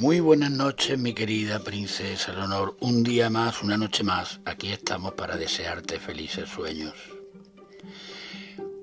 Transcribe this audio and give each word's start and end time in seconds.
Muy 0.00 0.18
buenas 0.20 0.50
noches, 0.50 0.98
mi 0.98 1.12
querida 1.12 1.58
princesa 1.58 2.32
Leonor. 2.32 2.74
Un 2.80 3.02
día 3.02 3.28
más, 3.28 3.62
una 3.62 3.76
noche 3.76 4.02
más, 4.02 4.40
aquí 4.46 4.72
estamos 4.72 5.12
para 5.12 5.36
desearte 5.36 5.98
felices 5.98 6.48
sueños. 6.48 6.94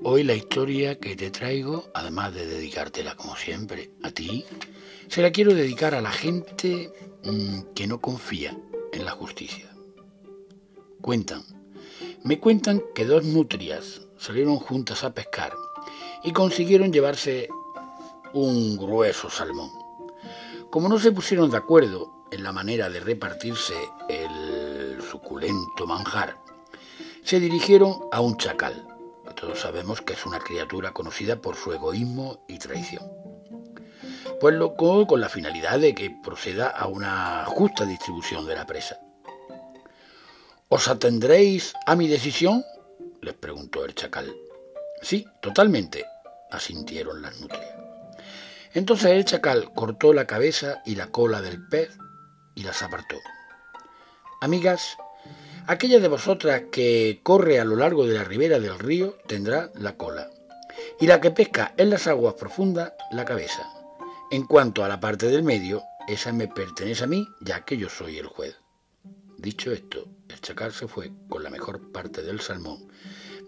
Hoy 0.03 0.21
la 0.21 0.35
historia 0.35 0.99
que 0.99 1.15
te 1.15 1.31
traigo, 1.31 1.89
además 1.95 2.35
de 2.35 2.45
dedicártela 2.45 3.15
como 3.15 3.35
siempre 3.35 3.89
a 4.03 4.11
ti, 4.11 4.45
se 5.07 5.23
la 5.23 5.31
quiero 5.31 5.55
dedicar 5.55 5.95
a 5.95 6.01
la 6.01 6.11
gente 6.11 6.93
mm, 7.23 7.73
que 7.73 7.87
no 7.87 7.99
confía 7.99 8.55
en 8.93 9.03
la 9.03 9.11
justicia. 9.13 9.75
Cuentan, 11.01 11.41
me 12.23 12.39
cuentan 12.39 12.83
que 12.93 13.05
dos 13.05 13.23
nutrias 13.23 14.01
salieron 14.19 14.57
juntas 14.57 15.03
a 15.03 15.15
pescar 15.15 15.55
y 16.23 16.31
consiguieron 16.31 16.93
llevarse 16.93 17.49
un 18.33 18.77
grueso 18.77 19.31
salmón. 19.31 19.86
Como 20.69 20.89
no 20.89 20.99
se 20.99 21.13
pusieron 21.13 21.49
de 21.49 21.57
acuerdo 21.57 22.25
en 22.29 22.43
la 22.43 22.51
manera 22.51 22.89
de 22.89 22.99
repartirse 22.99 23.73
el 24.09 25.01
suculento 25.01 25.87
manjar, 25.87 26.37
se 27.23 27.39
dirigieron 27.39 27.95
a 28.11 28.19
un 28.19 28.35
chacal, 28.37 28.85
que 29.25 29.33
todos 29.33 29.59
sabemos 29.61 30.01
que 30.01 30.13
es 30.13 30.25
una 30.25 30.39
criatura 30.39 30.91
conocida 30.91 31.37
por 31.37 31.55
su 31.55 31.71
egoísmo 31.71 32.43
y 32.49 32.59
traición. 32.59 33.03
Pues 34.41 34.55
loco 34.55 35.07
con 35.07 35.21
la 35.21 35.29
finalidad 35.29 35.79
de 35.79 35.95
que 35.95 36.11
proceda 36.21 36.67
a 36.67 36.87
una 36.87 37.45
justa 37.45 37.85
distribución 37.85 38.45
de 38.45 38.55
la 38.55 38.67
presa. 38.67 38.99
¿Os 40.67 40.89
atendréis 40.89 41.73
a 41.85 41.95
mi 41.95 42.09
decisión? 42.09 42.63
les 43.21 43.33
preguntó 43.33 43.85
el 43.85 43.95
chacal. 43.95 44.35
Sí, 45.01 45.25
totalmente, 45.41 46.05
asintieron 46.51 47.21
las 47.21 47.39
nutrias. 47.39 47.86
Entonces 48.77 49.09
el 49.09 49.25
chacal 49.25 49.73
cortó 49.73 50.13
la 50.13 50.27
cabeza 50.27 50.83
y 50.85 50.93
la 50.93 51.07
cola 51.07 51.41
del 51.41 51.67
pez 51.67 51.97
y 52.53 52.61
las 52.61 52.83
apartó. 52.83 53.15
Amigas, 54.39 54.95
aquella 55.65 55.99
de 55.99 56.07
vosotras 56.07 56.65
que 56.71 57.19
corre 57.23 57.59
a 57.59 57.65
lo 57.65 57.75
largo 57.75 58.05
de 58.05 58.13
la 58.13 58.23
ribera 58.23 58.59
del 58.59 58.77
río 58.77 59.17
tendrá 59.25 59.71
la 59.73 59.97
cola, 59.97 60.29
y 60.99 61.07
la 61.07 61.19
que 61.19 61.31
pesca 61.31 61.73
en 61.77 61.89
las 61.89 62.05
aguas 62.05 62.35
profundas 62.35 62.93
la 63.09 63.25
cabeza. 63.25 63.67
En 64.29 64.45
cuanto 64.45 64.83
a 64.83 64.87
la 64.87 64.99
parte 64.99 65.25
del 65.25 65.41
medio, 65.41 65.81
esa 66.07 66.31
me 66.31 66.47
pertenece 66.47 67.05
a 67.05 67.07
mí, 67.07 67.27
ya 67.41 67.65
que 67.65 67.77
yo 67.77 67.89
soy 67.89 68.19
el 68.19 68.27
juez. 68.27 68.57
Dicho 69.39 69.71
esto, 69.71 70.05
el 70.29 70.39
chacal 70.39 70.71
se 70.71 70.87
fue 70.87 71.11
con 71.29 71.41
la 71.41 71.49
mejor 71.49 71.91
parte 71.91 72.21
del 72.21 72.41
salmón, 72.41 72.87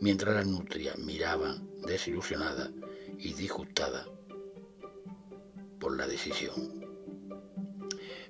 mientras 0.02 0.34
la 0.34 0.44
nutria 0.44 0.96
miraba 0.98 1.56
desilusionada 1.86 2.72
y 3.20 3.34
disgustada 3.34 4.08
la 6.00 6.08
decisión. 6.08 6.86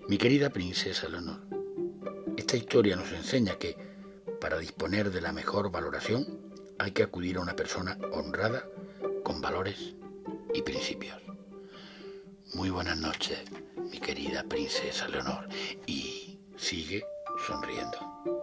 Mi 0.08 0.18
querida 0.18 0.50
princesa 0.50 1.08
Leonor, 1.08 1.42
esta 2.36 2.58
historia 2.58 2.96
nos 2.96 3.12
enseña 3.12 3.60
que 3.60 3.78
para 4.42 4.58
disponer 4.58 5.12
de 5.12 5.22
la 5.22 5.32
mejor 5.32 5.72
valoración 5.72 6.52
hay 6.80 6.92
que 6.92 7.04
acudir 7.04 7.38
a 7.38 7.42
una 7.42 7.56
persona 7.56 7.96
honrada 8.12 8.68
con 9.24 9.40
valores 9.40 9.94
y 10.52 10.64
principios. 10.64 11.22
Muy 12.56 12.72
buenas 12.72 12.98
noches, 12.98 13.40
mi 13.78 14.00
querida 14.00 14.44
princesa 14.44 15.08
Leonor, 15.08 15.48
y 15.86 16.40
sigue 16.58 17.06
sonriendo. 17.46 18.39